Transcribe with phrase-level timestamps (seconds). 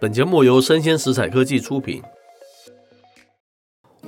[0.00, 2.02] 本节目由生鲜食材科技出品，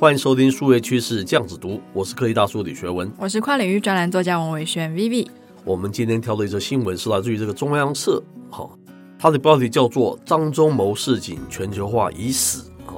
[0.01, 5.29] 欢迎收听数位趋势酱子读，我是科技大叔李学文，我是跨领域专栏作家王伟轩 Vivi。
[5.65, 8.67] 我们今天挑的一则新闻是来自于这个中央社，哈，
[9.19, 12.95] 它的标题叫做“张忠谋市井全球化已死”，哈，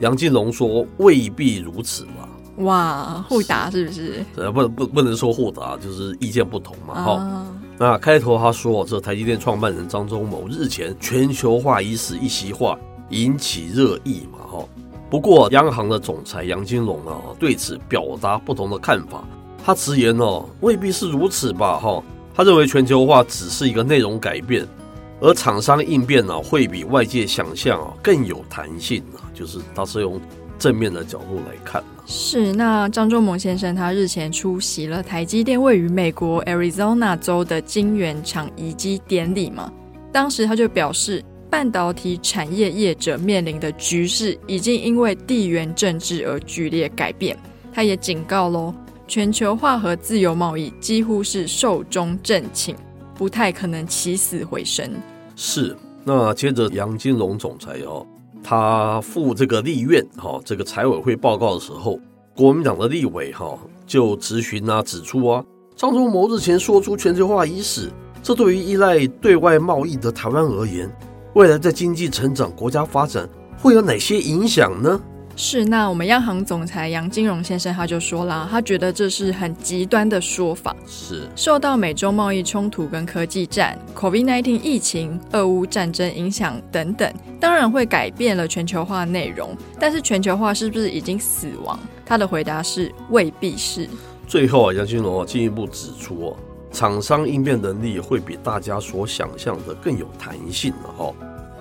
[0.00, 2.28] 杨金龙说未必如此吧？
[2.58, 4.22] 哇，互打是不是？
[4.36, 7.55] 呃，不不不能说互打，就是意见不同嘛，哈、uh。
[7.78, 12.78] 那开头他说，这台积电创办人张忠谋日前“全球化一事”一席话
[13.10, 14.64] 引起热议嘛，哈。
[15.10, 19.22] 不过央行的总裁杨金龙啊，对此表达不同的看法。
[19.62, 22.02] 他直言哦，未必是如此吧，哈。
[22.34, 24.66] 他认为全球化只是一个内容改变，
[25.20, 29.28] 而厂商应变呢，会比外界想象啊更有弹性啊。
[29.34, 30.18] 就是他是用
[30.58, 31.84] 正面的角度来看。
[32.08, 39.72] 是，那张忠谋先生他日前出席了台积电位于美国 Arizona 州的晶圆厂移机典礼嘛，
[40.12, 47.36] 当时他就表示，半导体产业业者面临的局势已经因为地缘政治而剧烈改变。
[47.72, 48.72] 他也警告喽，
[49.08, 52.76] 全球化和自由贸易几乎是寿终正寝，
[53.16, 54.88] 不太可能起死回生。
[55.34, 58.06] 是，那接着杨金龙总裁哦。
[58.48, 61.98] 他赴这个立院哈，这个财委会报告的时候，
[62.32, 63.58] 国民党的立委哈
[63.88, 65.44] 就质询啊，指出啊，
[65.74, 67.90] 张忠谋日前说出全球化已死，
[68.22, 70.88] 这对于依赖对外贸易的台湾而言，
[71.34, 75.00] 未来在经济成长、国家发展会有哪些影响呢？
[75.38, 80.74] 是，那我们央行总裁杨金荣先生他就说了，他觉得这是很极端的说法。
[80.86, 89.54] 是，受到美洲贸易冲突跟科技战、COVID-19 疫情、俄乌战争影响等等，当然会改变了全球化内容。
[89.78, 91.78] 但是全球化是不是已经死亡？
[92.06, 93.86] 他的回答是未必是。
[94.26, 96.36] 最后啊，杨金荣啊进一步指出哦，
[96.72, 101.12] 厂商应变能力会比大家所想象的更有弹性了哈。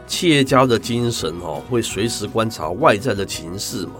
[0.08, 3.94] 企业家的精神哦，会随时观察外在的情势嘛。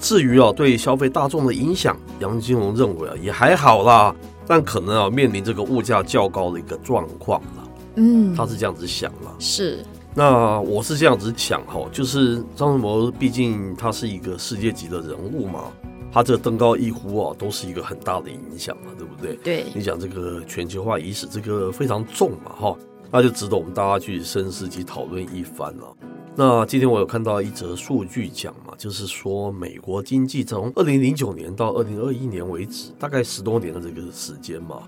[0.00, 4.14] 至于啊，对消费大众的影响，杨金龙认为啊，也还好啦，
[4.46, 7.68] 但可能啊，面临这个物价较高的一个状况了。
[7.96, 9.34] 嗯，他是这样子想了。
[9.40, 9.78] 是。
[10.14, 15.64] 那我是这样子想哈，就是张忠谋毕竟他是一个世界级的人物嘛，
[16.12, 19.34] 他这登高一呼啊，都是一个很大的影响嘛，对不对？
[19.42, 19.64] 对。
[19.74, 22.76] 你讲这个全球化已死，这个非常重嘛，哈。
[23.10, 25.96] 那就值得我们大家去深思及讨论一番了。
[26.36, 34.82] 那今天我有看到一则数据讲嘛，就是说美国经济从二零零九年到二零二一年为止，大概十多年的这个时间嘛。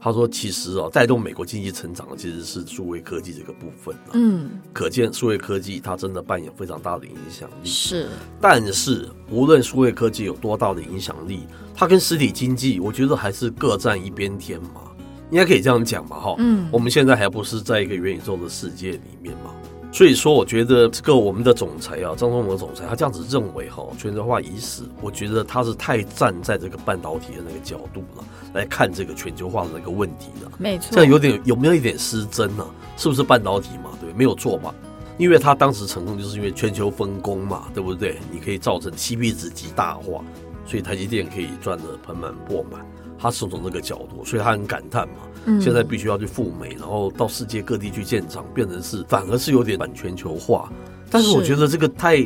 [0.00, 3.96] 他说，其实啊，带动美国经济成长的其实是数位科技这个部分。
[4.12, 7.66] 嗯，可见数位科技它真的扮演非常大的影响力。
[7.66, 8.06] 是，
[8.38, 14.92] 但是无论数位科技有多大的影响力，它跟实体经济，我觉得还是各占一边天嘛。
[15.30, 19.50] 应该可以这样讲嘛，哈，嗯，我们现在还不是在一个元宇宙的世界里面嘛，
[19.92, 32.64] 所以说，我觉得这个我们的总裁啊，张忠谋总裁，他这样子认为哈，全球化已死，我觉得他是太站在这个半导体的那个角度了来看这个全球化的那个问题了，没错，这样有点有没有一点失真呢？
[32.96, 33.90] 是不是半导体嘛？
[34.00, 34.72] 对，没有错嘛，
[35.18, 38.18] 因为他当时成功就是因为全球分工嘛，对不对？
[38.30, 40.22] 你可以造成 CP 值极大化，
[40.66, 42.84] 所以台积电可以赚得盆满钵满。
[43.24, 45.14] 他是从这个角度，所以他很感叹嘛。
[45.46, 50.70] 嗯，现在必须要去赴美，然后到世界各地去建厂，变成是反而是有点反全球化。
[51.10, 52.18] 但是我觉得这个太，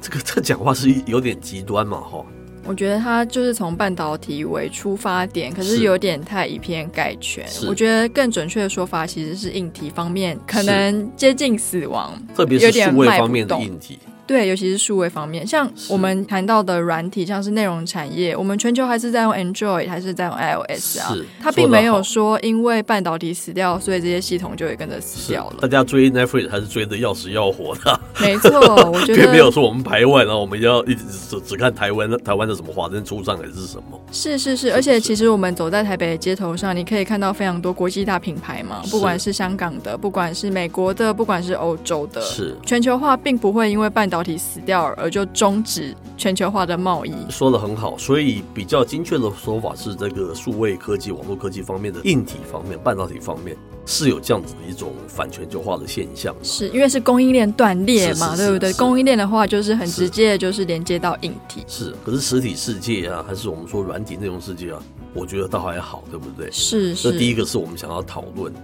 [0.00, 2.24] 这个这讲话是有点极端嘛，哈。
[2.64, 7.44] 我觉得他就是从半导体为出发点，可是有点太以偏概全。
[7.66, 13.98] 我觉得更准确的说法其实是硬体方面可能接近死亡，特别是数位方面的硬体。
[14.26, 21.14] 对，尤其是数位方面，像我们谈到的软体，像是内容产业，我们全球还是在用 Android，还是在用 iOS 啊？
[21.14, 25.56] 是，它并没有说因为半导体死掉，所以这些系统就会跟着死掉了。
[25.60, 28.00] 大家追 Netflix 还是追的要死要活的。
[28.20, 28.50] 没错，
[28.90, 34.00] 我觉 得并没有说我们排外，然后我们要一直只只看台湾台湾的什么华灯初上还是什么？
[34.10, 47.12] 是是是，而且其实我们走在台北的街头上，你可以看到非常多国际大品牌嘛，不管是香港的，不管是美国的，不管是欧洲的，是全球化并不会因为半导体死掉而就终止全球化的贸易。
[47.28, 56.32] 说的很好，所以比较精确的说法是，这个数位科技、网络科技方面的硬体方面、半导体方面是有这样子的一种反全球化的现象。
[56.44, 58.72] 是因为是供应链断裂嘛，对不对？
[58.74, 61.64] 供应链的话，就是很直接的就是连接到硬体。
[61.66, 64.80] 是，可是实体世界啊，还是我们说软体内容世界啊，
[65.12, 66.48] 我觉得倒还好，对不对？
[66.52, 67.10] 是，是。
[67.10, 68.60] 这第一个是我们想要讨论的。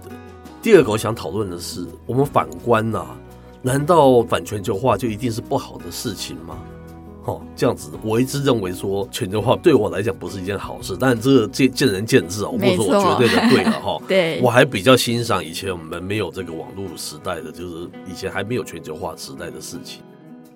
[0.61, 3.17] 第二个我想讨论的是，我们反观呐、啊。
[3.61, 6.57] 难道反全球化就一定是不好的事情吗？
[7.25, 14.01] 哦，这样子，我一直认为说全球化对我来讲不是一件好事，但这个见见仁见智啊，我不说我绝对的对了 哈。
[14.07, 20.01] 对，我还比较欣赏以前我们没有这个网络时代的，就是以前还没有全球化时代的事情。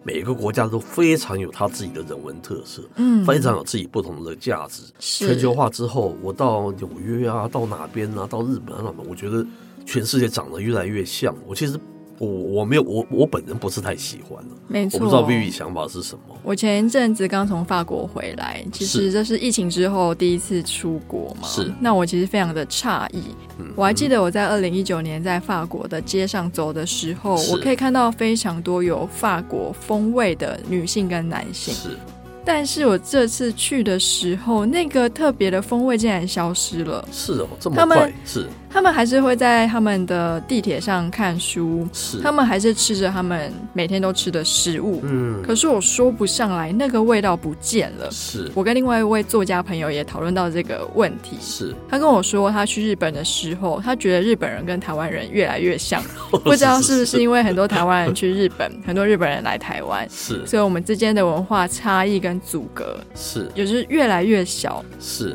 [0.01, 4.81] 每个国家都非常有它自己的人文特色，嗯，非常有自己不同的价值。
[4.97, 9.45] 全球化之后，我到纽约啊，到哪边啊，到日本啊，我觉得
[9.85, 11.35] 全世界长得越来越像。
[11.45, 11.79] 我其实。
[12.17, 16.35] 我我没有我我本人不是太喜欢的，没错，我不知道 Vivi 想法是什么。
[16.43, 21.71] 我前一阵子刚从法国回来，其实这是疫情之后第一次出国嘛，是。
[21.79, 23.21] 那我其实非常的诧异，
[23.59, 31.89] 嗯，我还记得我在二零一九年在法国的街上走的时候，我可以看到非常多有法国风味的女性跟男性，是。
[32.47, 37.03] 但是我这次去的时候，那个特别的风味竟然消失了。
[37.11, 38.47] 是哦，这么快是。
[38.75, 45.41] 他们还是会在他们的地铁上看书，是他们还是吃着他们每天都吃的食物，嗯。
[45.41, 48.11] 可是我说不上来，那个味道不见了。
[48.11, 51.37] 是我跟另外一位作家朋友也讨论到这个问题。
[51.39, 56.03] 是他跟我说，他去日本的时候，他觉得日本人跟台湾人越来越像，
[56.43, 64.83] 不知道是不是因为很多台湾人去日本， 很多日本人来台湾，是，所以我们之间的文化差异跟阻隔是，也就是越来越小。
[64.99, 65.33] 是。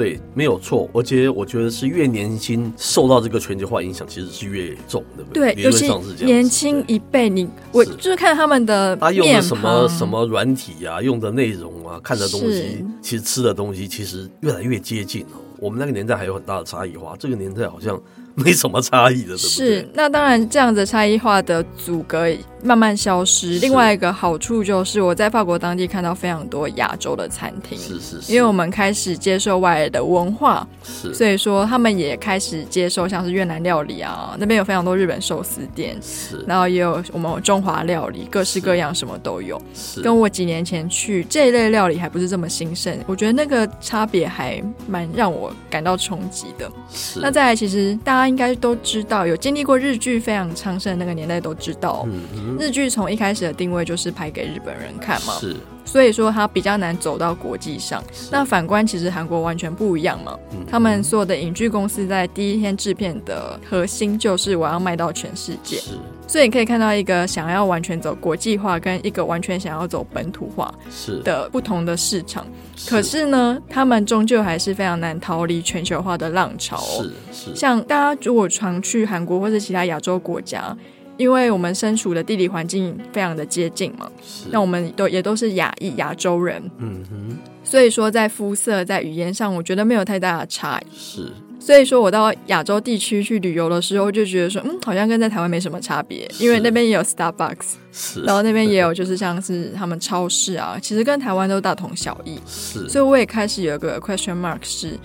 [0.00, 0.88] 对，没有错。
[0.94, 5.52] 而且我觉得是越年轻，受到这个全球化影响，其实是越重，对不对？
[5.52, 5.92] 对，尤其
[6.24, 15.36] 年轻一辈，你我就是看他们的他用的什么什么软体啊，用的内容啊，看的东西，其实吃的东西，其实越来越接近哦。
[15.58, 18.00] 我们那个年代还有很大的差异化，这个年代好像。
[18.44, 19.48] 没什么差异的，对不对？
[19.48, 22.26] 是，那当然，这样子差异化的阻隔
[22.62, 23.58] 慢慢消失。
[23.58, 39.60] 另外一个好处就是，我在法国当地看到非常多亚洲的餐厅，是是是，因为我们开始接受外来的文化，是，所以说他们也开始接受像是越南料理啊，那边有非常多日本寿司店，是，然后也有我们中华料理，各式各样，什么都有。
[39.74, 46.70] 是，跟我几年前去这一类料理还不是这么兴盛，我觉得那个差别还蛮让我感到冲击的。
[46.92, 48.29] 是，那再来，其实大家。
[48.30, 55.56] 应该都知道，有经历过日剧非常昌盛的那个年代都知道，嗯、日剧从一开始的定位就是拍给日本人看嘛，是，
[55.90, 58.00] 所以说它比较难走到国际上。
[58.30, 65.78] 那反观其实韩国完全不一样嘛，嗯、他们所有的影剧公司在第一天制片的核心就是我要卖到全世界。
[65.78, 65.88] 是。
[66.28, 72.46] 所以你可以看到一个想要完全走国际化，跟一个完全想要走本土化是的不同的市场。
[72.76, 77.02] 是可是呢，他们终究还是非常难逃离全球化的浪潮哦。
[77.32, 77.56] 是是。
[77.56, 80.76] 像大家如果常去韩国或者其他亚洲国家，
[81.20, 86.62] 因为我们身处的地理环境非常的接近嘛，是那我们都也都是亚裔亚洲人。
[86.78, 87.38] 嗯哼。
[87.62, 90.98] 所以说，在肤色、在语言上，我觉得没有太大的差异。
[90.98, 91.30] 是。
[91.60, 102.88] 所以说，我到亚洲地区去旅游的时候，就觉得说，嗯，好像跟在台湾没什么差别，因为那边也有 Starbucks，是，然后那边也有 就是像是他们超市啊，其实跟台湾都大同小异，是。
[102.88, 104.98] 所以我也开始有一个 question mark，是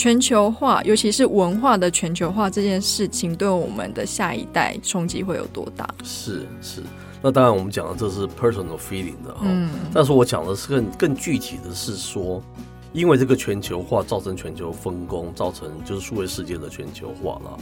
[0.00, 5.86] 全球化，尤其是文化的全球化这件事情，对我们的下一代冲击会有多大？
[6.02, 6.82] 是是。
[7.20, 12.42] 那当然，我们讲的这是 personal feeling 的哈，嗯，但是我讲的是更更具体的是说。
[12.92, 17.58] 因为这个全球化造成全球分工，造成就是数位世界的全球化了。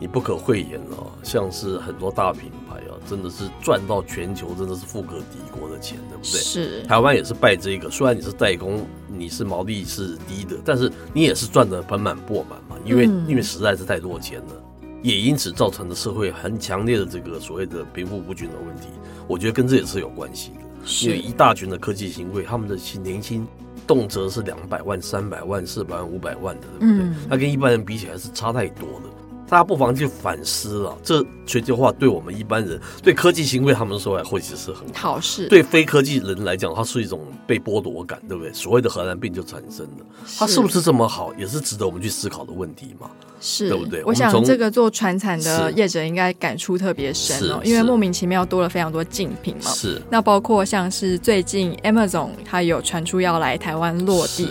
[0.00, 6.40] 你不可讳言哦，像是很多大品牌啊，真的是赚到全球真的是富可敌国的钱，对不对？
[6.40, 6.82] 是。
[6.84, 12.76] 台湾也是拜这个，虽然你是代工，你是毛利是低的，但是你也是赚的盆满钵满嘛。
[12.82, 14.64] 因为、嗯、因为实在是太多钱了，
[15.02, 18.88] 也因此造成了社会很强烈的这个所谓的贫富不均的问题。
[19.28, 20.60] 我觉得跟这也是有关系的。
[21.02, 23.46] 因为一大群的科技新贵，他们的年轻。
[23.86, 27.04] 动辄是两百万、三百万、四百万、五百万的，对不对？
[27.06, 29.09] 嗯，那跟一般人比起来是差太多的。
[29.50, 38.52] 大家不妨去反思了，这全球化对我们一般人、对科技行为他们说来或许是很好，好事；对非科技人来讲，它是一种被剥夺感，对不对？
[38.52, 40.06] 所谓的荷兰病就产生了，
[40.38, 43.10] 它是不是这么好，也是值得我们去思考的问题嘛？
[43.40, 44.04] 是，对不对？
[44.04, 49.68] 我想这个做传产的业者应该感触特别深哦，因为莫名其妙多了非常多竞品嘛。
[49.72, 54.48] 是，那包括像是最近 Amazon 它有传出要来台湾落地。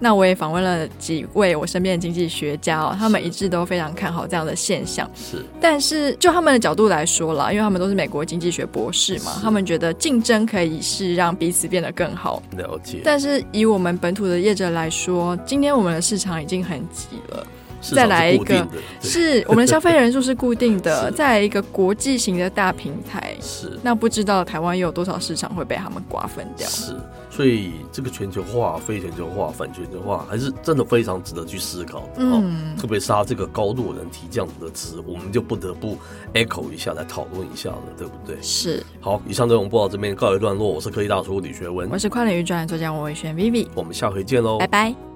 [0.00, 5.08] 那我也访问了几位我身边的经济学家哦，他们一致都非常看好这样的现象。
[5.14, 12.42] 是，但是就他们的角度来说啦，因为他们都是美国经济学博士嘛，他们觉得竞争可以是让彼此变得更好。
[12.56, 13.02] 了解。
[13.04, 17.46] 但是以我们本土的业者来说，今天我们的市场已经很挤了。
[17.80, 18.66] 再来一个，
[19.00, 26.68] 是我们的消费人数是固定的， 再来一个国际型的大平台，是那不知道台湾又有多少市场会被他们瓜分掉？
[26.68, 26.94] 是，
[27.30, 32.06] 所以这个全球化、非全球化、反全球化，还是真的非常值得去思考的。
[32.18, 35.96] 嗯，特别是他这个高度的人提这样子的词，我们就不得不
[36.34, 38.36] echo 一下，来讨论一下了，对不对？
[38.42, 38.84] 是。
[39.00, 45.09] 好，以上内容播到这边告一段落，我是科技大叔李学文，我是跨领域专栏作家王伟轩 Vivi，我们下回见喽，拜拜。